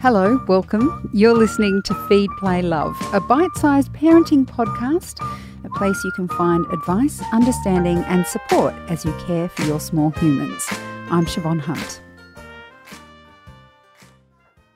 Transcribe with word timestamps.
Hello, 0.00 0.42
welcome. 0.48 1.10
You're 1.12 1.34
listening 1.34 1.82
to 1.82 1.94
Feed, 2.08 2.30
Play, 2.38 2.62
Love, 2.62 2.96
a 3.12 3.20
bite 3.20 3.54
sized 3.56 3.92
parenting 3.92 4.46
podcast, 4.46 5.20
a 5.62 5.68
place 5.76 6.02
you 6.02 6.10
can 6.12 6.26
find 6.26 6.64
advice, 6.72 7.22
understanding, 7.34 7.98
and 8.04 8.26
support 8.26 8.72
as 8.88 9.04
you 9.04 9.12
care 9.26 9.50
for 9.50 9.64
your 9.64 9.78
small 9.78 10.08
humans. 10.12 10.66
I'm 11.10 11.26
Siobhan 11.26 11.60
Hunt. 11.60 12.00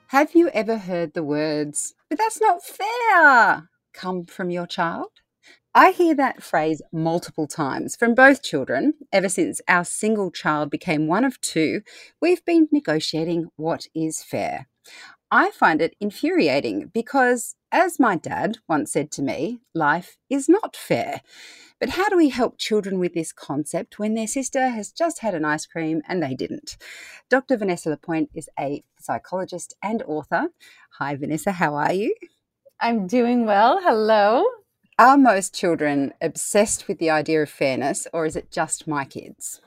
Have 0.09 0.35
you 0.35 0.51
ever 0.51 0.77
heard 0.77 1.15
the 1.15 1.25
words, 1.25 1.95
but 2.11 2.19
that's 2.19 2.39
not 2.43 2.63
fair, 2.63 3.71
come 3.95 4.27
from 4.27 4.51
your 4.51 4.67
child? 4.67 5.09
I 5.77 5.91
hear 5.91 6.15
that 6.15 6.41
phrase 6.41 6.81
multiple 6.93 7.49
times 7.49 7.97
from 7.97 8.15
both 8.15 8.45
children. 8.45 8.95
Ever 9.13 9.29
since 9.29 9.61
our 9.67 9.85
single 9.85 10.31
child 10.31 10.71
became 10.71 11.09
one 11.09 11.25
of 11.25 11.41
two, 11.41 11.81
we've 12.21 12.45
been 12.45 12.69
negotiating 12.71 13.49
what 13.57 13.89
is 13.93 14.23
fair. 14.23 14.69
I 15.33 15.51
find 15.51 15.83
it 15.83 15.97
infuriating 16.01 16.93
because, 16.95 17.57
as 17.73 17.99
my 17.99 18.15
dad 18.15 18.59
once 18.69 18.93
said 18.93 19.11
to 19.13 19.23
me, 19.23 19.63
life 19.75 20.17
is 20.31 20.49
not 20.49 20.77
fair. 20.77 21.23
But 21.81 21.89
how 21.89 22.09
do 22.09 22.17
we 22.17 22.29
help 22.29 22.57
children 22.57 23.01
with 23.01 23.13
this 23.15 23.33
concept 23.33 23.99
when 23.99 24.15
their 24.15 24.29
sister 24.29 24.69
has 24.69 24.93
just 24.93 25.23
had 25.23 25.35
an 25.35 25.45
ice 25.45 25.67
cream 25.67 26.03
and 26.07 26.23
they 26.23 26.37
didn't? 26.37 26.77
Dr. 27.29 27.57
Vanessa 27.57 27.91
Lapointe 27.91 28.31
is 28.33 28.49
a 28.57 28.85
psychologist 29.01 29.75
and 29.83 30.05
author. 30.05 30.51
Hi, 31.01 31.17
Vanessa, 31.17 31.51
how 31.51 31.75
are 31.75 31.93
you? 31.93 32.15
I'm 32.81 33.09
doing 33.09 33.45
well. 33.45 33.81
Hello. 33.83 34.45
Are 34.97 35.19
most 35.19 35.53
children 35.53 36.15
obsessed 36.21 36.87
with 36.87 36.99
the 36.99 37.11
idea 37.11 37.43
of 37.43 37.51
fairness, 37.51 38.07
or 38.13 38.27
is 38.27 38.37
it 38.37 38.53
just 38.53 38.87
my 38.87 39.05
kids? 39.05 39.61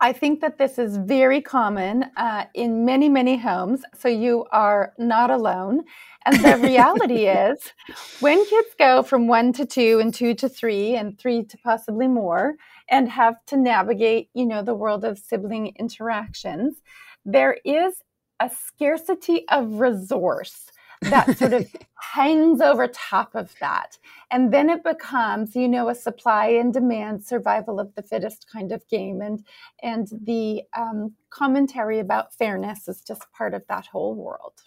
I 0.00 0.12
think 0.12 0.40
that 0.40 0.58
this 0.58 0.80
is 0.80 0.96
very 0.96 1.40
common 1.40 2.06
uh, 2.16 2.46
in 2.52 2.84
many, 2.84 3.08
many 3.08 3.36
homes. 3.36 3.82
So 3.96 4.08
you 4.08 4.44
are 4.50 4.92
not 4.98 5.30
alone. 5.30 5.84
And 6.24 6.44
the 6.44 6.56
reality 6.58 7.26
is, 7.28 7.72
when 8.18 8.44
kids 8.46 8.70
go 8.76 9.04
from 9.04 9.28
one 9.28 9.52
to 9.52 9.64
two 9.64 10.00
and 10.00 10.12
two 10.12 10.34
to 10.34 10.48
three 10.48 10.96
and 10.96 11.16
three 11.16 11.44
to 11.44 11.56
possibly 11.58 12.08
more, 12.08 12.56
and 12.88 13.08
have 13.08 13.36
to 13.46 13.56
navigate, 13.56 14.28
you 14.34 14.44
know, 14.44 14.60
the 14.60 14.74
world 14.74 15.04
of 15.04 15.20
sibling 15.20 15.72
interactions, 15.78 16.82
there 17.24 17.58
is 17.64 18.02
a 18.40 18.50
scarcity 18.50 19.46
of 19.48 19.78
resource 19.78 20.72
that 21.02 21.36
sort 21.38 21.52
of 21.52 21.66
hangs 22.14 22.60
over 22.60 22.88
top 22.88 23.34
of 23.34 23.54
that. 23.60 23.98
And 24.30 24.52
then 24.52 24.70
it 24.70 24.82
becomes, 24.82 25.54
you 25.54 25.68
know, 25.68 25.88
a 25.88 25.94
supply 25.94 26.46
and 26.46 26.72
demand 26.72 27.24
survival 27.24 27.78
of 27.78 27.94
the 27.94 28.02
fittest 28.02 28.46
kind 28.50 28.72
of 28.72 28.86
game. 28.88 29.20
And 29.20 29.44
and 29.82 30.08
the 30.22 30.62
um, 30.76 31.14
commentary 31.30 31.98
about 31.98 32.34
fairness 32.34 32.88
is 32.88 33.00
just 33.02 33.30
part 33.32 33.54
of 33.54 33.64
that 33.68 33.86
whole 33.86 34.14
world. 34.14 34.62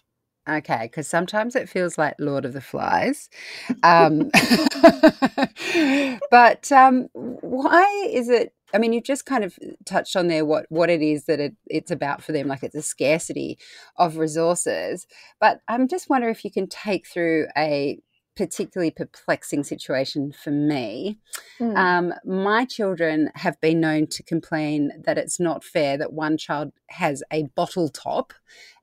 Okay, 0.48 0.80
because 0.82 1.06
sometimes 1.06 1.54
it 1.54 1.68
feels 1.68 1.98
like 1.98 2.14
Lord 2.18 2.44
of 2.44 2.52
the 2.52 2.60
Flies. 2.60 3.28
Um, 3.82 4.30
but 6.30 6.70
um, 6.72 7.08
why 7.12 8.08
is 8.10 8.28
it 8.28 8.52
I 8.72 8.78
mean, 8.78 8.92
you've 8.92 9.04
just 9.04 9.26
kind 9.26 9.44
of 9.44 9.58
touched 9.84 10.16
on 10.16 10.28
there 10.28 10.44
what 10.44 10.66
what 10.68 10.90
it 10.90 11.02
is 11.02 11.24
that 11.24 11.40
it, 11.40 11.54
it's 11.66 11.90
about 11.90 12.22
for 12.22 12.32
them, 12.32 12.48
like 12.48 12.62
it's 12.62 12.74
a 12.74 12.82
scarcity 12.82 13.58
of 13.96 14.16
resources. 14.16 15.06
But 15.40 15.60
I'm 15.68 15.88
just 15.88 16.08
wondering 16.08 16.32
if 16.32 16.44
you 16.44 16.50
can 16.50 16.68
take 16.68 17.06
through 17.06 17.46
a 17.56 18.00
particularly 18.36 18.90
perplexing 18.90 19.64
situation 19.64 20.32
for 20.32 20.50
me. 20.50 21.18
Mm. 21.58 21.76
Um, 21.76 22.14
my 22.24 22.64
children 22.64 23.30
have 23.34 23.60
been 23.60 23.80
known 23.80 24.06
to 24.06 24.22
complain 24.22 24.92
that 25.04 25.18
it's 25.18 25.38
not 25.38 25.64
fair 25.64 25.98
that 25.98 26.12
one 26.12 26.38
child 26.38 26.72
has 26.88 27.22
a 27.32 27.48
bottle 27.54 27.88
top 27.88 28.32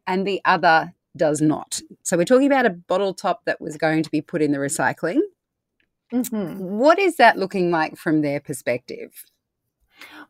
and 0.06 0.28
the 0.28 0.42
other 0.46 0.94
does 1.16 1.42
not. 1.42 1.82
So 2.04 2.18
we're 2.18 2.26
talking 2.26 2.46
about 2.46 2.66
a 2.66 2.72
bottle 2.72 3.14
top 3.14 3.46
that 3.46 3.60
was 3.60 3.78
going 3.78 4.04
to 4.04 4.12
be 4.12 4.22
put 4.22 4.42
in 4.42 4.52
the 4.52 4.60
recycling. 4.60 5.22
Mm-hmm. 6.14 6.60
What 6.60 7.00
is 7.00 7.18
that 7.18 7.38
looking 7.38 7.72
like 7.72 7.98
from 7.98 8.22
their 8.22 8.40
perspective? 8.40 9.26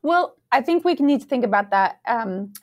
Well, 0.01 0.35
I 0.51 0.61
think 0.61 0.85
we 0.85 0.93
need 0.95 1.21
to 1.21 1.27
think 1.27 1.43
about 1.43 1.71
that 1.71 1.99
um, 2.07 2.53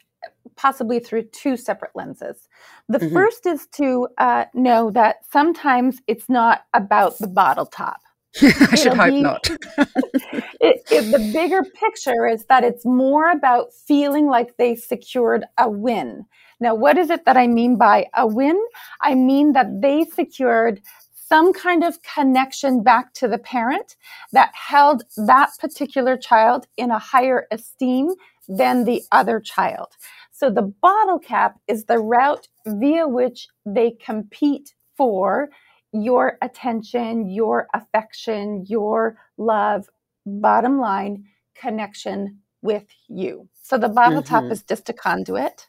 possibly 0.57 0.99
through 0.99 1.25
two 1.25 1.57
separate 1.57 1.93
lenses. 1.95 2.49
The 2.89 2.99
mm-hmm. 2.99 3.15
first 3.15 3.47
is 3.47 3.67
to 3.77 4.09
uh, 4.19 4.45
know 4.55 4.91
that 4.91 5.17
sometimes 5.31 6.01
it's 6.07 6.29
not 6.29 6.65
about 6.75 7.19
the 7.19 7.27
bottle 7.27 7.67
top. 7.67 8.01
I 8.43 8.75
should 8.75 8.95
hope 8.95 9.11
be, 9.11 9.23
not. 9.23 9.49
it, 9.79 10.83
it, 10.91 11.13
the 11.13 11.31
bigger 11.33 11.63
picture 11.63 12.27
is 12.27 12.45
that 12.47 12.65
it's 12.65 12.85
more 12.85 13.31
about 13.31 13.73
feeling 13.73 14.27
like 14.27 14.57
they 14.57 14.75
secured 14.75 15.45
a 15.59 15.71
win. 15.71 16.25
Now, 16.59 16.75
what 16.75 16.99
is 16.99 17.11
it 17.11 17.27
that 17.27 17.37
I 17.37 17.47
mean 17.47 17.77
by 17.77 18.07
a 18.15 18.27
win? 18.27 18.61
I 19.03 19.15
mean 19.15 19.53
that 19.53 19.81
they 19.81 20.05
secured 20.05 20.81
some 21.29 21.53
kind 21.53 21.83
of 21.85 21.99
connection 22.03 22.83
back 22.83 23.13
to 23.15 23.29
the 23.29 23.39
parent 23.39 23.97
that 24.33 24.53
held 24.55 25.05
that 25.17 25.51
particular 25.59 26.17
child 26.17 26.67
in 26.77 26.91
a 26.91 26.99
higher 26.99 27.47
esteem 27.51 28.11
than 28.49 28.85
the 28.85 29.03
other 29.11 29.41
child. 29.41 29.89
So 30.33 30.51
the 30.51 30.75
bottle 30.83 31.19
cap 31.19 31.59
is 31.67 31.85
the 31.85 31.99
route 31.99 32.49
via 32.67 33.09
which 33.09 33.49
they 33.65 33.93
compete 33.93 34.75
for 34.97 35.49
your 35.93 36.39
attention, 36.43 37.31
your 37.31 37.69
affection, 37.73 38.65
your 38.69 39.17
love, 39.39 39.89
bottom 40.27 40.79
line, 40.79 41.25
connection 41.55 42.41
with 42.63 42.85
you. 43.09 43.49
So 43.63 43.79
the 43.79 43.89
bottle 43.89 44.23
mm-hmm. 44.23 44.35
top 44.35 44.51
is 44.51 44.63
just 44.63 44.89
a 44.89 44.93
conduit 44.93 45.67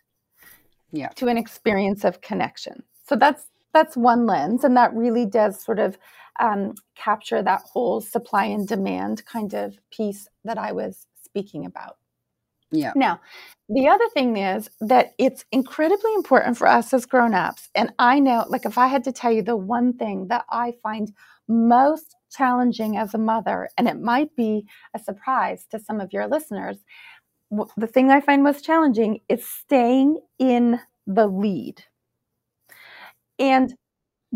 yeah. 0.92 1.10
to 1.10 1.28
an 1.28 1.38
experience 1.38 2.04
of 2.04 2.22
connection. 2.22 2.84
So 3.08 3.16
that's 3.16 3.46
that's 3.76 3.96
one 3.96 4.26
lens, 4.26 4.64
and 4.64 4.76
that 4.76 4.96
really 4.96 5.28
does 5.28 5.64
sort 5.64 5.78
of 5.78 6.00
um, 6.40 6.74
capture 6.96 7.44
that 7.44 7.62
whole 7.72 8.02
supply 8.02 8.46
and 8.46 8.68
demand 8.68 9.24
kind 9.26 9.54
of 9.54 9.78
piece 9.92 10.28
that 10.44 10.58
I 10.58 10.72
was 10.72 11.06
speaking 11.24 11.66
about. 11.66 11.98
Yeah. 12.72 12.94
Now, 12.96 13.22
the 13.70 13.88
other 13.88 14.10
thing 14.14 14.38
is 14.38 14.70
that 14.82 15.14
it's 15.18 15.46
incredibly 15.52 16.14
important 16.16 16.58
for 16.58 16.68
us 16.68 16.94
as 16.94 17.06
grown-ups. 17.06 17.70
And 17.76 17.94
I 18.00 18.20
know, 18.20 18.46
like, 18.50 18.66
if 18.66 18.78
I 18.78 18.88
had 18.88 19.04
to 19.04 19.12
tell 19.12 19.32
you 19.32 19.44
the 19.44 19.56
one 19.56 19.94
thing 19.94 20.28
that 20.30 20.46
I 20.50 20.74
find 20.82 21.12
most 21.48 22.16
challenging 22.36 22.98
as 22.98 23.14
a 23.14 23.20
mother, 23.20 23.70
and 23.78 23.88
it 23.88 24.02
might 24.02 24.36
be 24.36 24.68
a 24.96 25.00
surprise 25.00 25.66
to 25.72 25.80
some 25.80 26.02
of 26.02 26.12
your 26.12 26.28
listeners, 26.28 26.78
the 27.78 27.88
thing 27.88 28.10
I 28.10 28.20
find 28.20 28.44
most 28.44 28.66
challenging 28.66 29.20
is 29.30 29.48
staying 29.48 30.20
in 30.40 30.80
the 31.08 31.28
lead. 31.28 31.84
And 33.40 33.76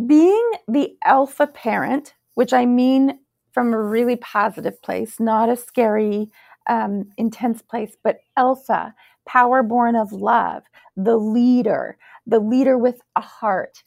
being 0.08 0.52
the 0.68 0.96
alpha 1.04 1.48
parent, 1.48 2.14
which 2.36 2.54
I 2.54 2.66
mean 2.66 3.20
from 3.52 3.74
a 3.74 3.82
really 3.82 4.16
positive 4.18 4.82
place, 4.82 5.20
not 5.20 5.50
a 5.50 5.56
scary, 5.56 6.30
um, 6.70 7.10
intense 7.18 7.62
place, 7.62 7.96
but 8.04 8.20
alpha, 8.38 8.94
power 9.28 9.64
born 9.64 9.96
of 9.96 10.12
love, 10.12 10.64
the 10.96 11.18
leader, 11.18 11.98
the 12.26 12.40
leader 12.40 12.78
with 12.78 13.02
a 13.16 13.22
heart. 13.22 13.84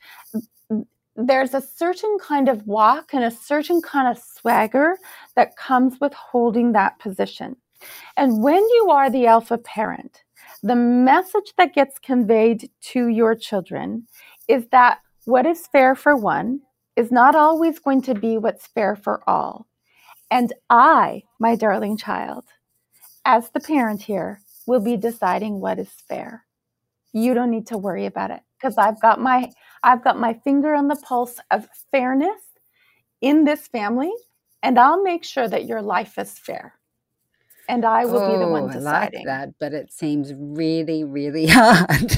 There's 1.14 1.54
a 1.54 1.60
certain 1.60 2.16
kind 2.20 2.48
of 2.48 2.66
walk 2.66 3.12
and 3.12 3.24
a 3.24 3.30
certain 3.30 3.82
kind 3.82 4.08
of 4.08 4.22
swagger 4.22 4.96
that 5.36 5.56
comes 5.56 6.00
with 6.00 6.14
holding 6.14 6.72
that 6.72 6.98
position. 6.98 7.56
And 8.16 8.42
when 8.42 8.62
you 8.62 8.88
are 8.90 9.10
the 9.10 9.26
alpha 9.26 9.58
parent, 9.58 10.22
the 10.62 10.76
message 10.76 11.52
that 11.58 11.74
gets 11.74 11.98
conveyed 11.98 12.70
to 12.92 13.08
your 13.08 13.34
children 13.34 14.06
is 14.48 14.66
that 14.68 15.00
what 15.24 15.46
is 15.46 15.66
fair 15.66 15.94
for 15.94 16.16
one 16.16 16.60
is 16.96 17.10
not 17.10 17.34
always 17.34 17.78
going 17.78 18.02
to 18.02 18.14
be 18.14 18.38
what's 18.38 18.66
fair 18.66 18.96
for 18.96 19.22
all. 19.28 19.66
And 20.30 20.52
I, 20.70 21.22
my 21.38 21.56
darling 21.56 21.96
child, 21.96 22.44
as 23.24 23.50
the 23.50 23.60
parent 23.60 24.02
here, 24.02 24.40
will 24.66 24.80
be 24.80 24.96
deciding 24.96 25.60
what 25.60 25.78
is 25.78 25.90
fair. 26.08 26.44
You 27.12 27.34
don't 27.34 27.50
need 27.50 27.66
to 27.68 27.78
worry 27.78 28.06
about 28.06 28.30
it 28.30 28.40
because 28.56 28.78
I've 28.78 29.00
got 29.00 29.20
my 29.20 29.50
I've 29.82 30.02
got 30.02 30.18
my 30.18 30.34
finger 30.44 30.74
on 30.74 30.88
the 30.88 30.96
pulse 30.96 31.38
of 31.50 31.68
fairness 31.90 32.40
in 33.20 33.44
this 33.44 33.66
family 33.68 34.12
and 34.62 34.78
I'll 34.78 35.02
make 35.02 35.24
sure 35.24 35.48
that 35.48 35.66
your 35.66 35.82
life 35.82 36.16
is 36.18 36.38
fair 36.38 36.74
and 37.68 37.84
I 37.84 38.04
will 38.04 38.18
oh, 38.18 38.32
be 38.32 38.38
the 38.38 38.48
one 38.48 38.66
deciding. 38.68 38.82
I 38.84 39.00
like 39.00 39.26
that, 39.26 39.54
but 39.58 39.72
it 39.72 39.92
seems 39.92 40.32
really, 40.36 41.04
really 41.04 41.46
hard. 41.50 42.12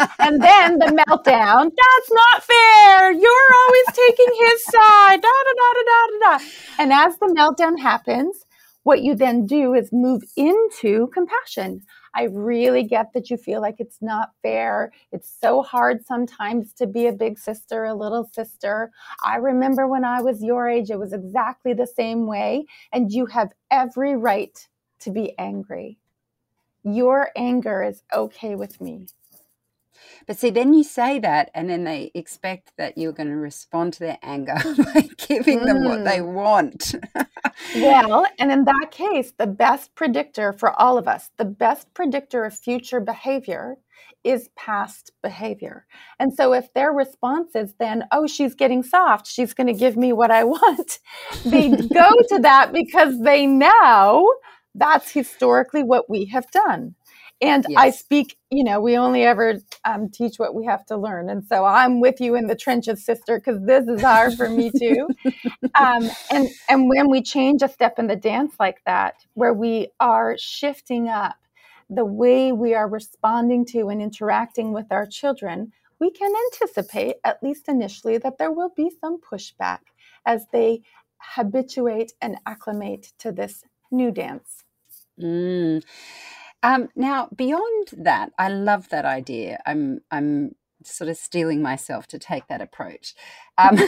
and 0.28 0.42
then 0.42 0.78
the 0.78 0.86
meltdown. 0.86 1.70
That's 1.76 2.12
not 2.12 2.44
fair. 2.44 3.12
You're 3.12 3.54
always 3.64 3.86
taking 3.86 4.32
his 4.38 4.64
side. 4.64 5.22
Da 5.22 5.28
da 5.28 5.52
da 5.56 5.72
da 5.74 5.82
da 5.84 6.38
da. 6.38 6.44
And 6.78 6.92
as 6.92 7.16
the 7.18 7.34
meltdown 7.34 7.80
happens, 7.80 8.44
what 8.82 9.02
you 9.02 9.14
then 9.14 9.46
do 9.46 9.74
is 9.74 9.90
move 9.90 10.22
into 10.36 11.08
compassion. 11.14 11.82
I 12.14 12.24
really 12.24 12.82
get 12.82 13.12
that 13.14 13.30
you 13.30 13.36
feel 13.36 13.60
like 13.60 13.76
it's 13.78 13.98
not 14.02 14.32
fair. 14.42 14.92
It's 15.12 15.32
so 15.40 15.62
hard 15.62 16.04
sometimes 16.06 16.72
to 16.74 16.86
be 16.86 17.06
a 17.06 17.12
big 17.12 17.38
sister, 17.38 17.84
a 17.84 17.94
little 17.94 18.28
sister. 18.32 18.90
I 19.24 19.36
remember 19.36 19.86
when 19.86 20.04
I 20.04 20.20
was 20.20 20.42
your 20.42 20.68
age, 20.68 20.90
it 20.90 20.98
was 20.98 21.12
exactly 21.12 21.72
the 21.72 21.86
same 21.86 22.26
way. 22.26 22.66
And 22.92 23.12
you 23.12 23.26
have 23.26 23.52
every 23.70 24.16
right 24.16 24.58
to 25.00 25.10
be 25.10 25.34
angry. 25.38 25.98
Your 26.82 27.30
anger 27.36 27.82
is 27.82 28.02
okay 28.14 28.54
with 28.56 28.80
me. 28.80 29.06
But 30.26 30.38
see, 30.38 30.50
then 30.50 30.74
you 30.74 30.84
say 30.84 31.18
that, 31.20 31.50
and 31.54 31.68
then 31.68 31.84
they 31.84 32.10
expect 32.14 32.72
that 32.76 32.98
you're 32.98 33.12
going 33.12 33.28
to 33.28 33.36
respond 33.36 33.94
to 33.94 34.00
their 34.00 34.18
anger 34.22 34.54
by 34.94 35.08
giving 35.16 35.60
mm. 35.60 35.64
them 35.64 35.84
what 35.84 36.04
they 36.04 36.18
mm. 36.18 36.32
want. 36.32 36.94
well, 37.76 38.26
and 38.38 38.52
in 38.52 38.64
that 38.64 38.88
case, 38.90 39.32
the 39.36 39.46
best 39.46 39.94
predictor 39.94 40.52
for 40.52 40.72
all 40.80 40.98
of 40.98 41.08
us, 41.08 41.30
the 41.36 41.44
best 41.44 41.92
predictor 41.94 42.44
of 42.44 42.58
future 42.58 43.00
behavior 43.00 43.76
is 44.24 44.50
past 44.56 45.12
behavior. 45.22 45.86
And 46.18 46.34
so 46.34 46.52
if 46.52 46.72
their 46.74 46.92
response 46.92 47.54
is 47.54 47.74
then, 47.78 48.04
oh, 48.12 48.26
she's 48.26 48.54
getting 48.54 48.82
soft, 48.82 49.26
she's 49.26 49.54
going 49.54 49.68
to 49.68 49.72
give 49.72 49.96
me 49.96 50.12
what 50.12 50.30
I 50.30 50.44
want, 50.44 50.98
they 51.44 51.70
go 51.70 52.10
to 52.28 52.38
that 52.42 52.72
because 52.72 53.20
they 53.20 53.46
know 53.46 54.34
that's 54.74 55.10
historically 55.10 55.82
what 55.82 56.08
we 56.08 56.26
have 56.26 56.50
done. 56.50 56.94
And 57.40 57.64
yes. 57.68 57.78
I 57.78 57.90
speak, 57.90 58.36
you 58.50 58.64
know, 58.64 58.80
we 58.80 58.96
only 58.96 59.22
ever 59.22 59.60
um, 59.84 60.08
teach 60.10 60.38
what 60.38 60.54
we 60.54 60.64
have 60.64 60.84
to 60.86 60.96
learn. 60.96 61.30
And 61.30 61.44
so 61.44 61.64
I'm 61.64 62.00
with 62.00 62.20
you 62.20 62.34
in 62.34 62.48
the 62.48 62.56
trenches, 62.56 63.04
sister, 63.04 63.38
because 63.38 63.64
this 63.64 63.86
is 63.86 64.02
hard 64.02 64.34
for 64.34 64.48
me 64.48 64.72
too. 64.76 65.08
um, 65.78 66.10
and, 66.32 66.48
and 66.68 66.88
when 66.88 67.08
we 67.08 67.22
change 67.22 67.62
a 67.62 67.68
step 67.68 67.98
in 67.98 68.08
the 68.08 68.16
dance 68.16 68.54
like 68.58 68.78
that, 68.86 69.24
where 69.34 69.54
we 69.54 69.88
are 70.00 70.36
shifting 70.36 71.08
up 71.08 71.36
the 71.88 72.04
way 72.04 72.52
we 72.52 72.74
are 72.74 72.88
responding 72.88 73.64
to 73.66 73.88
and 73.88 74.02
interacting 74.02 74.72
with 74.72 74.86
our 74.90 75.06
children, 75.06 75.72
we 76.00 76.10
can 76.10 76.32
anticipate, 76.52 77.16
at 77.24 77.42
least 77.42 77.68
initially, 77.68 78.18
that 78.18 78.38
there 78.38 78.52
will 78.52 78.72
be 78.76 78.90
some 79.00 79.20
pushback 79.20 79.80
as 80.26 80.46
they 80.52 80.82
habituate 81.18 82.12
and 82.20 82.36
acclimate 82.46 83.12
to 83.18 83.32
this 83.32 83.64
new 83.90 84.10
dance. 84.10 84.64
Mm. 85.20 85.82
Um, 86.62 86.88
now, 86.96 87.28
beyond 87.34 87.88
that, 87.92 88.32
I 88.38 88.48
love 88.48 88.88
that 88.88 89.04
idea. 89.04 89.60
I'm 89.66 90.00
I'm 90.10 90.54
sort 90.82 91.10
of 91.10 91.16
steeling 91.16 91.62
myself 91.62 92.06
to 92.08 92.18
take 92.18 92.46
that 92.48 92.60
approach. 92.60 93.14
Um, 93.56 93.78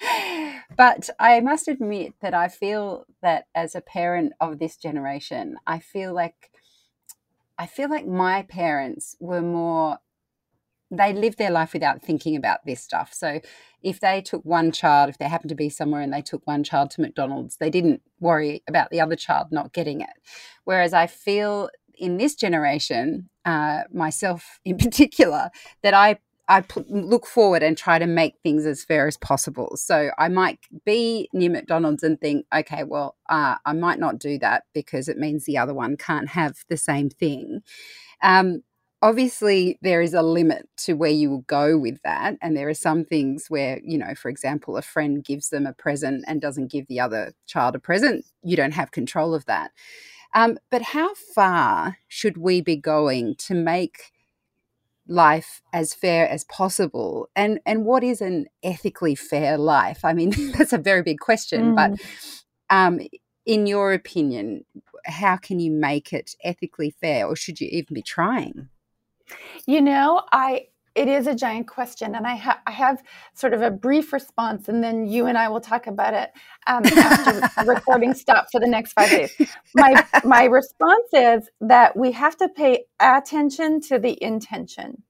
but 0.76 1.10
I 1.18 1.40
must 1.40 1.68
admit 1.68 2.14
that 2.20 2.34
I 2.34 2.48
feel 2.48 3.06
that 3.22 3.46
as 3.54 3.74
a 3.74 3.80
parent 3.80 4.32
of 4.40 4.58
this 4.58 4.76
generation, 4.76 5.56
I 5.66 5.78
feel 5.78 6.14
like 6.14 6.50
I 7.58 7.66
feel 7.66 7.88
like 7.88 8.06
my 8.06 8.42
parents 8.42 9.16
were 9.20 9.42
more 9.42 9.98
they 10.90 11.12
live 11.12 11.36
their 11.36 11.50
life 11.50 11.72
without 11.72 12.02
thinking 12.02 12.36
about 12.36 12.60
this 12.64 12.80
stuff. 12.80 13.12
So 13.12 13.40
if 13.82 14.00
they 14.00 14.20
took 14.20 14.44
one 14.44 14.72
child, 14.72 15.10
if 15.10 15.18
they 15.18 15.28
happened 15.28 15.48
to 15.48 15.56
be 15.56 15.68
somewhere 15.68 16.00
and 16.00 16.12
they 16.12 16.22
took 16.22 16.46
one 16.46 16.62
child 16.62 16.90
to 16.92 17.00
McDonald's, 17.00 17.56
they 17.56 17.70
didn't 17.70 18.02
worry 18.20 18.62
about 18.68 18.90
the 18.90 19.00
other 19.00 19.16
child 19.16 19.48
not 19.50 19.72
getting 19.72 20.00
it. 20.00 20.10
Whereas 20.64 20.92
I 20.92 21.06
feel 21.06 21.70
in 21.98 22.18
this 22.18 22.34
generation, 22.34 23.28
uh, 23.44 23.82
myself 23.92 24.60
in 24.64 24.78
particular, 24.78 25.50
that 25.82 25.94
I 25.94 26.18
I 26.48 26.60
put, 26.60 26.88
look 26.88 27.26
forward 27.26 27.64
and 27.64 27.76
try 27.76 27.98
to 27.98 28.06
make 28.06 28.34
things 28.44 28.66
as 28.66 28.84
fair 28.84 29.08
as 29.08 29.16
possible. 29.16 29.76
So 29.76 30.10
I 30.16 30.28
might 30.28 30.60
be 30.84 31.28
near 31.32 31.50
McDonald's 31.50 32.04
and 32.04 32.20
think, 32.20 32.46
okay, 32.54 32.84
well, 32.84 33.16
uh, 33.28 33.56
I 33.64 33.72
might 33.72 33.98
not 33.98 34.20
do 34.20 34.38
that 34.38 34.62
because 34.72 35.08
it 35.08 35.18
means 35.18 35.44
the 35.44 35.58
other 35.58 35.74
one 35.74 35.96
can't 35.96 36.28
have 36.28 36.58
the 36.68 36.76
same 36.76 37.10
thing. 37.10 37.62
Um, 38.22 38.62
obviously, 39.06 39.78
there 39.82 40.02
is 40.02 40.14
a 40.14 40.22
limit 40.22 40.68
to 40.78 40.94
where 40.94 41.10
you 41.10 41.30
will 41.30 41.44
go 41.46 41.78
with 41.78 42.02
that. 42.02 42.34
And 42.42 42.56
there 42.56 42.68
are 42.68 42.74
some 42.74 43.04
things 43.04 43.46
where, 43.48 43.78
you 43.84 43.96
know, 43.96 44.16
for 44.16 44.28
example, 44.28 44.76
a 44.76 44.82
friend 44.82 45.24
gives 45.24 45.50
them 45.50 45.64
a 45.64 45.72
present 45.72 46.24
and 46.26 46.40
doesn't 46.40 46.72
give 46.72 46.88
the 46.88 46.98
other 46.98 47.32
child 47.46 47.76
a 47.76 47.78
present. 47.78 48.24
You 48.42 48.56
don't 48.56 48.74
have 48.74 48.90
control 48.90 49.32
of 49.32 49.44
that. 49.46 49.70
Um, 50.34 50.58
but 50.72 50.82
how 50.82 51.14
far 51.14 51.98
should 52.08 52.36
we 52.36 52.60
be 52.60 52.76
going 52.76 53.36
to 53.36 53.54
make 53.54 54.10
life 55.06 55.62
as 55.72 55.94
fair 55.94 56.28
as 56.28 56.42
possible 56.46 57.28
and 57.36 57.60
and 57.64 57.84
what 57.84 58.02
is 58.02 58.20
an 58.20 58.44
ethically 58.64 59.14
fair 59.14 59.56
life 59.56 60.04
i 60.04 60.12
mean 60.12 60.30
that's 60.58 60.72
a 60.72 60.78
very 60.78 61.00
big 61.00 61.20
question 61.20 61.76
mm. 61.76 61.76
but 61.76 62.76
um 62.76 62.98
in 63.44 63.68
your 63.68 63.92
opinion 63.92 64.64
how 65.04 65.36
can 65.36 65.60
you 65.60 65.70
make 65.70 66.12
it 66.12 66.34
ethically 66.42 66.90
fair 66.90 67.24
or 67.24 67.36
should 67.36 67.60
you 67.60 67.68
even 67.70 67.94
be 67.94 68.02
trying 68.02 68.68
you 69.66 69.80
know 69.80 70.22
i 70.32 70.66
it 70.96 71.08
is 71.08 71.26
a 71.26 71.34
giant 71.34 71.68
question, 71.68 72.14
and 72.14 72.26
I, 72.26 72.36
ha- 72.36 72.60
I 72.66 72.70
have 72.70 73.02
sort 73.34 73.52
of 73.52 73.60
a 73.60 73.70
brief 73.70 74.12
response, 74.12 74.68
and 74.68 74.82
then 74.82 75.06
you 75.06 75.26
and 75.26 75.36
I 75.36 75.48
will 75.48 75.60
talk 75.60 75.86
about 75.86 76.14
it 76.14 76.32
um, 76.66 76.84
after 76.86 77.64
recording 77.70 78.14
stop 78.14 78.46
for 78.50 78.58
the 78.58 78.66
next 78.66 78.94
five 78.94 79.10
days. 79.10 79.36
My 79.74 80.04
my 80.24 80.44
response 80.44 81.08
is 81.12 81.50
that 81.60 81.96
we 81.96 82.12
have 82.12 82.36
to 82.38 82.48
pay 82.48 82.86
attention 82.98 83.80
to 83.82 83.98
the 83.98 84.20
intention. 84.22 85.02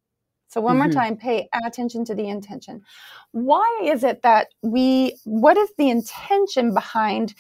So 0.49 0.61
one 0.61 0.77
mm-hmm. 0.77 0.85
more 0.85 0.93
time, 0.93 1.17
pay 1.17 1.49
attention 1.65 2.05
to 2.07 2.15
the 2.15 2.29
intention. 2.29 2.83
Why 3.31 3.83
is 3.85 4.03
it 4.03 4.23
that 4.23 4.49
we? 4.63 5.17
What 5.25 5.57
is 5.57 5.71
the 5.79 5.89
intention 5.89 6.75
behind 6.75 7.35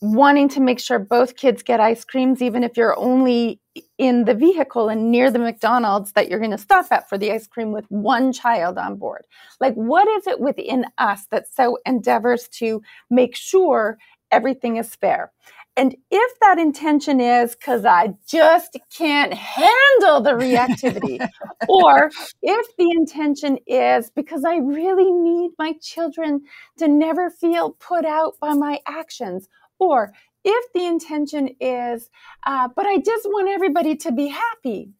wanting 0.00 0.48
to 0.50 0.60
make 0.60 0.78
sure 0.78 0.98
both 0.98 1.36
kids 1.36 1.62
get 1.62 1.80
ice 1.80 2.04
creams, 2.04 2.42
even 2.42 2.62
if 2.62 2.76
you're 2.76 2.98
only 2.98 3.60
in 3.98 4.24
the 4.24 4.34
vehicle 4.34 4.88
and 4.88 5.10
near 5.10 5.30
the 5.30 5.38
McDonald's 5.38 6.12
that 6.12 6.28
you're 6.28 6.38
going 6.38 6.50
to 6.50 6.58
stop 6.58 6.86
at 6.90 7.08
for 7.08 7.18
the 7.18 7.32
ice 7.32 7.46
cream 7.46 7.72
with 7.72 7.86
one 7.88 8.32
child 8.32 8.78
on 8.78 8.96
board. 8.96 9.24
Like, 9.60 9.74
what 9.74 10.06
is 10.08 10.26
it 10.26 10.40
within 10.40 10.86
us 10.98 11.26
that 11.30 11.46
so 11.52 11.78
endeavors 11.86 12.48
to 12.54 12.82
make 13.10 13.34
sure 13.34 13.98
everything 14.30 14.76
is 14.76 14.94
fair? 14.94 15.32
And 15.78 15.94
if 16.10 16.38
that 16.40 16.58
intention 16.58 17.20
is 17.20 17.54
because 17.54 17.84
I 17.84 18.14
just 18.26 18.78
can't 18.96 19.34
handle 19.34 20.22
the 20.22 20.32
reactivity, 20.32 21.26
or 21.68 22.10
if 22.42 22.76
the 22.78 22.90
intention 22.96 23.58
is 23.66 24.10
because 24.10 24.42
I 24.44 24.56
really 24.56 25.12
need 25.12 25.50
my 25.58 25.74
children 25.82 26.42
to 26.78 26.88
never 26.88 27.28
feel 27.28 27.72
put 27.72 28.06
out 28.06 28.36
by 28.40 28.54
my 28.54 28.80
actions, 28.86 29.48
or 29.78 30.12
if 30.44 30.72
the 30.72 30.86
intention 30.86 31.50
is, 31.60 32.08
uh, 32.46 32.68
but 32.74 32.86
I 32.86 32.98
just 32.98 33.26
want 33.26 33.48
everybody 33.48 33.96
to 33.96 34.12
be 34.12 34.28
happy. 34.28 34.90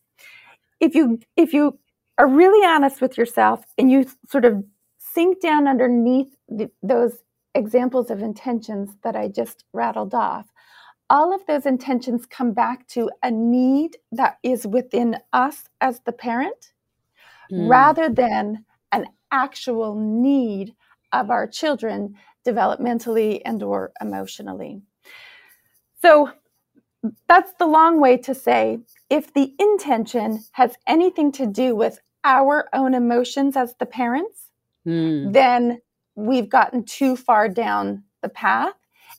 If 0.81 0.95
you 0.95 1.21
if 1.37 1.53
you 1.53 1.79
are 2.19 2.27
really 2.27 2.67
honest 2.67 3.01
with 3.01 3.17
yourself 3.17 3.65
and 3.79 3.91
you 3.91 4.07
sort 4.29 4.45
of 4.45 4.65
sink 4.99 5.41
down 5.41 5.69
underneath 5.69 6.37
the, 6.49 6.71
those 6.83 7.19
examples 7.55 8.11
of 8.11 8.21
intentions 8.23 8.91
that 9.03 9.17
I 9.17 9.29
just 9.29 9.65
rattled 9.73 10.15
off, 10.15 10.47
all 11.09 11.35
of 11.35 11.47
those 11.47 11.67
intentions 11.67 12.27
come 12.27 12.53
back 12.53 12.87
to 12.89 13.11
a 13.23 13.31
need 13.31 13.97
that 14.13 14.39
is 14.43 14.67
within 14.67 15.17
us 15.33 15.65
as 15.81 16.01
the 16.01 16.13
parent 16.13 16.73
mm. 17.51 17.69
rather 17.69 18.09
than 18.09 18.65
an 18.93 19.07
actual 19.31 19.95
need 19.95 20.75
of 21.13 21.31
our 21.31 21.47
children 21.47 22.15
developmentally 22.47 23.41
and 23.45 23.63
or 23.63 23.93
emotionally. 24.01 24.83
So 26.03 26.31
that's 27.29 27.53
the 27.59 27.67
long 27.67 28.01
way 28.01 28.17
to 28.19 28.35
say 28.35 28.79
if 29.11 29.33
the 29.35 29.55
intention 29.59 30.45
has 30.53 30.75
anything 30.87 31.33
to 31.33 31.47
do 31.47 31.75
with 31.75 32.01
our 32.25 32.69
own 32.73 32.95
emotions 32.95 33.57
as 33.57 33.75
the 33.79 33.87
parents, 33.87 34.51
mm. 34.87 35.33
then 35.33 35.81
we've 36.15 36.49
gotten 36.49 36.85
too 36.85 37.17
far 37.17 37.49
down 37.49 38.03
the 38.23 38.29
path 38.29 38.75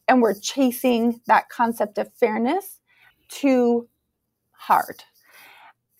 and 0.07 0.21
we're 0.21 0.33
chasing 0.33 1.21
that 1.27 1.49
concept 1.49 1.97
of 1.97 2.11
fairness 2.13 2.79
too 3.29 3.87
hard. 4.51 5.03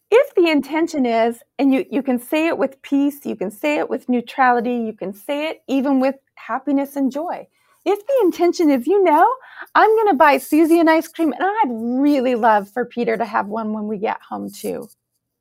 If 0.09 0.33
the 0.35 0.49
intention 0.49 1.05
is, 1.05 1.39
and 1.59 1.73
you, 1.73 1.85
you 1.91 2.01
can 2.01 2.19
say 2.19 2.47
it 2.47 2.57
with 2.57 2.81
peace, 2.81 3.25
you 3.25 3.35
can 3.35 3.51
say 3.51 3.77
it 3.77 3.89
with 3.89 4.07
neutrality, 4.07 4.75
you 4.75 4.93
can 4.93 5.13
say 5.13 5.49
it 5.49 5.63
even 5.67 5.99
with 5.99 6.15
happiness 6.37 6.95
and 6.95 7.11
joy. 7.11 7.47
If 7.85 8.05
the 8.05 8.13
intention 8.23 8.69
is, 8.69 8.85
you 8.85 9.01
know, 9.03 9.27
I'm 9.73 9.89
going 9.89 10.09
to 10.09 10.13
buy 10.15 10.37
Susie 10.39 10.79
an 10.79 10.89
ice 10.89 11.07
cream, 11.07 11.33
and 11.33 11.43
I'd 11.43 12.01
really 12.01 12.35
love 12.35 12.69
for 12.69 12.85
Peter 12.85 13.15
to 13.17 13.25
have 13.25 13.47
one 13.47 13.73
when 13.73 13.87
we 13.87 13.97
get 13.97 14.21
home 14.21 14.51
too. 14.51 14.89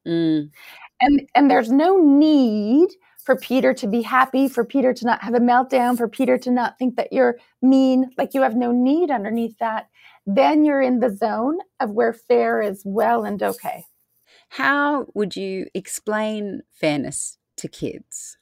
Mm. 0.06 0.50
And 1.00 1.28
and 1.34 1.50
there's 1.50 1.70
no 1.70 1.98
need 1.98 2.90
for 3.26 3.36
Peter 3.36 3.74
to 3.74 3.88
be 3.88 4.02
happy, 4.02 4.48
for 4.48 4.64
Peter 4.64 4.94
to 4.94 5.04
not 5.04 5.22
have 5.22 5.34
a 5.34 5.40
meltdown, 5.40 5.96
for 5.98 6.06
Peter 6.06 6.38
to 6.38 6.50
not 6.50 6.78
think 6.78 6.94
that 6.94 7.12
you're 7.12 7.36
mean, 7.60 8.10
like 8.16 8.34
you 8.34 8.42
have 8.42 8.54
no 8.54 8.70
need 8.70 9.10
underneath 9.10 9.58
that. 9.58 9.88
Then 10.24 10.64
you're 10.64 10.80
in 10.80 11.00
the 11.00 11.14
zone 11.14 11.58
of 11.80 11.90
where 11.90 12.12
fair 12.12 12.62
is 12.62 12.82
well 12.84 13.24
and 13.24 13.42
okay. 13.42 13.84
How 14.50 15.06
would 15.14 15.34
you 15.34 15.66
explain 15.74 16.62
fairness 16.70 17.38
to 17.56 17.68
kids? 17.68 18.35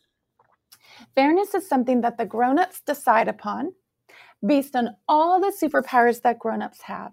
Fairness 1.15 1.55
is 1.55 1.69
something 1.69 2.01
that 2.01 2.19
the 2.19 2.27
grown-ups 2.27 2.81
decide 2.81 3.29
upon 3.29 3.73
based 4.45 4.75
on 4.75 4.97
all 5.09 5.41
the 5.41 5.53
superpowers 5.53 6.23
that 6.23 6.39
grown-ups 6.39 6.83
have. 6.83 7.13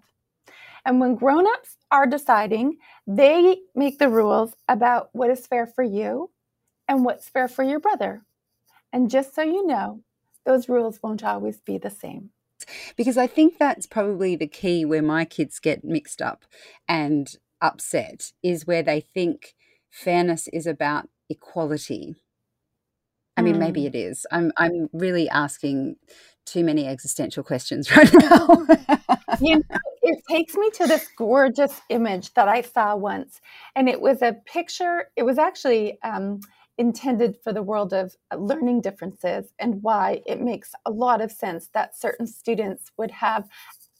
And 0.84 1.00
when 1.00 1.14
grown-ups 1.14 1.76
are 1.90 2.06
deciding, 2.06 2.78
they 3.06 3.58
make 3.74 3.98
the 3.98 4.08
rules 4.08 4.54
about 4.68 5.10
what 5.12 5.30
is 5.30 5.46
fair 5.46 5.66
for 5.66 5.84
you 5.84 6.30
and 6.88 7.04
what's 7.04 7.28
fair 7.28 7.46
for 7.46 7.62
your 7.62 7.78
brother. 7.78 8.22
And 8.92 9.08
just 9.08 9.34
so 9.34 9.42
you 9.42 9.66
know, 9.66 10.02
those 10.44 10.68
rules 10.68 11.00
won't 11.02 11.22
always 11.22 11.60
be 11.60 11.78
the 11.78 11.90
same. 11.90 12.30
Because 12.96 13.16
I 13.16 13.26
think 13.26 13.58
that's 13.58 13.86
probably 13.86 14.34
the 14.34 14.48
key 14.48 14.84
where 14.84 15.02
my 15.02 15.24
kids 15.24 15.58
get 15.58 15.84
mixed 15.84 16.20
up 16.20 16.44
and 16.88 17.36
upset 17.60 18.32
is 18.42 18.66
where 18.66 18.82
they 18.82 19.00
think 19.00 19.54
fairness 19.90 20.48
is 20.48 20.66
about 20.66 21.08
equality. 21.28 22.16
I 23.36 23.42
mean, 23.42 23.56
mm. 23.56 23.60
maybe 23.60 23.86
it 23.86 23.94
is. 23.94 24.26
I'm 24.30 24.52
I'm 24.56 24.88
really 24.92 25.28
asking 25.28 25.96
too 26.44 26.64
many 26.64 26.86
existential 26.86 27.42
questions 27.42 27.90
right 27.96 28.12
now. 28.14 28.66
you 29.40 29.56
know, 29.56 29.78
it 30.02 30.18
takes 30.28 30.54
me 30.54 30.70
to 30.70 30.86
this 30.86 31.08
gorgeous 31.16 31.80
image 31.88 32.34
that 32.34 32.48
I 32.48 32.62
saw 32.62 32.96
once, 32.96 33.40
and 33.74 33.88
it 33.88 34.00
was 34.00 34.22
a 34.22 34.36
picture. 34.44 35.06
It 35.16 35.22
was 35.22 35.38
actually 35.38 36.00
um, 36.02 36.40
intended 36.78 37.36
for 37.42 37.52
the 37.52 37.62
world 37.62 37.92
of 37.92 38.16
learning 38.36 38.80
differences 38.80 39.52
and 39.58 39.82
why 39.82 40.22
it 40.26 40.40
makes 40.40 40.72
a 40.86 40.90
lot 40.90 41.20
of 41.20 41.30
sense 41.30 41.68
that 41.74 41.96
certain 41.96 42.26
students 42.26 42.90
would 42.96 43.10
have 43.10 43.48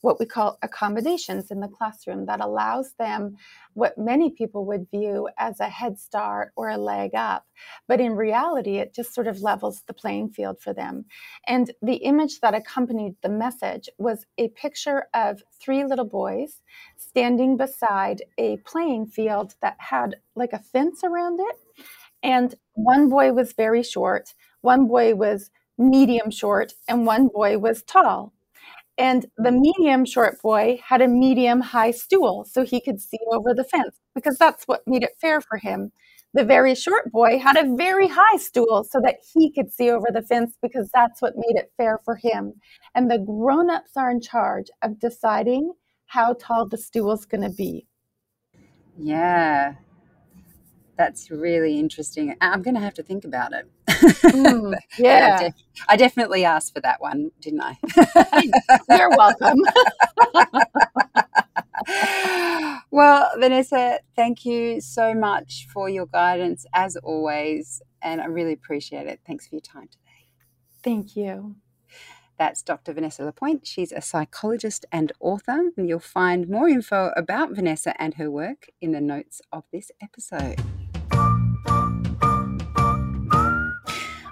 what 0.02 0.20
we 0.20 0.26
call 0.26 0.58
accommodations 0.62 1.50
in 1.50 1.60
the 1.60 1.68
classroom 1.68 2.26
that 2.26 2.40
allows 2.40 2.92
them 2.98 3.36
what 3.74 3.96
many 3.96 4.30
people 4.30 4.66
would 4.66 4.90
view 4.90 5.28
as 5.38 5.60
a 5.60 5.68
head 5.68 5.98
start 5.98 6.52
or 6.56 6.68
a 6.68 6.76
leg 6.76 7.14
up. 7.14 7.46
But 7.88 8.00
in 8.00 8.12
reality, 8.12 8.76
it 8.76 8.94
just 8.94 9.14
sort 9.14 9.28
of 9.28 9.40
levels 9.40 9.82
the 9.86 9.94
playing 9.94 10.30
field 10.30 10.60
for 10.60 10.74
them. 10.74 11.06
And 11.46 11.72
the 11.80 11.94
image 11.94 12.40
that 12.40 12.54
accompanied 12.54 13.14
the 13.22 13.28
message 13.28 13.88
was 13.96 14.26
a 14.38 14.48
picture 14.48 15.06
of 15.14 15.42
three 15.60 15.84
little 15.84 16.04
boys 16.04 16.60
standing 16.96 17.56
beside 17.56 18.22
a 18.38 18.58
playing 18.58 19.06
field 19.06 19.54
that 19.62 19.76
had 19.78 20.16
like 20.34 20.52
a 20.52 20.58
fence 20.58 21.02
around 21.04 21.40
it. 21.40 21.56
And 22.24 22.54
one 22.74 23.08
boy 23.08 23.32
was 23.32 23.52
very 23.52 23.82
short, 23.82 24.34
one 24.60 24.86
boy 24.86 25.14
was 25.14 25.50
medium 25.78 26.30
short, 26.30 26.72
and 26.88 27.06
one 27.06 27.28
boy 27.28 27.58
was 27.58 27.82
tall. 27.82 28.32
And 28.98 29.26
the 29.36 29.52
medium 29.52 30.04
short 30.04 30.40
boy 30.42 30.80
had 30.84 31.00
a 31.00 31.08
medium 31.08 31.60
high 31.60 31.92
stool 31.92 32.44
so 32.44 32.64
he 32.64 32.80
could 32.80 33.00
see 33.00 33.18
over 33.32 33.54
the 33.54 33.64
fence 33.64 33.96
because 34.14 34.36
that's 34.36 34.64
what 34.64 34.82
made 34.86 35.02
it 35.02 35.16
fair 35.20 35.40
for 35.40 35.56
him. 35.56 35.92
The 36.34 36.44
very 36.44 36.74
short 36.74 37.10
boy 37.12 37.38
had 37.38 37.56
a 37.56 37.74
very 37.74 38.08
high 38.08 38.36
stool 38.38 38.86
so 38.90 39.00
that 39.02 39.16
he 39.34 39.52
could 39.52 39.72
see 39.72 39.90
over 39.90 40.06
the 40.10 40.22
fence 40.22 40.56
because 40.62 40.90
that's 40.92 41.20
what 41.20 41.34
made 41.36 41.56
it 41.56 41.72
fair 41.76 41.98
for 42.04 42.16
him. 42.16 42.54
And 42.94 43.10
the 43.10 43.18
grown 43.18 43.70
ups 43.70 43.96
are 43.96 44.10
in 44.10 44.20
charge 44.20 44.68
of 44.82 44.98
deciding 44.98 45.72
how 46.06 46.34
tall 46.34 46.66
the 46.68 46.78
stool's 46.78 47.24
going 47.26 47.42
to 47.42 47.54
be. 47.54 47.86
Yeah, 48.98 49.74
that's 51.02 51.32
really 51.32 51.80
interesting. 51.80 52.36
I'm 52.40 52.62
going 52.62 52.76
to 52.76 52.80
have 52.80 52.94
to 52.94 53.02
think 53.02 53.24
about 53.24 53.52
it. 53.52 53.66
Mm, 53.88 54.72
yeah. 54.98 55.36
I, 55.36 55.42
def- 55.42 55.54
I, 55.88 55.96
definitely 55.96 56.44
asked 56.44 56.72
for 56.74 56.80
that 56.80 57.00
one, 57.00 57.32
didn't 57.40 57.60
I? 57.60 57.76
You're 58.88 59.10
welcome. 59.10 59.58
well, 62.92 63.28
Vanessa, 63.36 63.98
thank 64.14 64.44
you 64.44 64.80
so 64.80 65.12
much 65.12 65.66
for 65.72 65.88
your 65.88 66.06
guidance 66.06 66.66
as 66.72 66.94
always. 66.94 67.82
And 68.00 68.20
I 68.20 68.26
really 68.26 68.52
appreciate 68.52 69.08
it. 69.08 69.18
Thanks 69.26 69.48
for 69.48 69.56
your 69.56 69.62
time 69.62 69.88
today. 69.88 70.28
Thank 70.84 71.16
you. 71.16 71.56
That's 72.38 72.62
Dr. 72.62 72.92
Vanessa 72.92 73.24
Lapointe. 73.24 73.66
She's 73.66 73.90
a 73.90 74.00
psychologist 74.00 74.86
and 74.92 75.10
author, 75.18 75.70
and 75.76 75.88
you'll 75.88 75.98
find 75.98 76.48
more 76.48 76.68
info 76.68 77.12
about 77.16 77.56
Vanessa 77.56 78.00
and 78.00 78.14
her 78.14 78.30
work 78.30 78.68
in 78.80 78.92
the 78.92 79.00
notes 79.00 79.40
of 79.52 79.64
this 79.72 79.90
episode. 80.00 80.60